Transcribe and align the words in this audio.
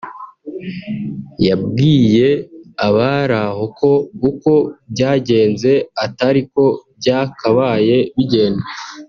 yabwiye 1.47 2.29
abari 2.87 3.35
aho 3.45 3.63
ko 3.79 3.91
uko 4.29 4.51
byagenze 4.91 5.71
atari 6.05 6.41
ko 6.53 6.65
byakabaye 6.99 7.97
bigenda 8.15 8.63